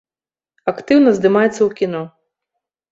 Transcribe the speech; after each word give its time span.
Актыўна 0.71 1.09
здымаецца 1.19 1.55
ў 1.63 1.69
кіно. 1.79 2.03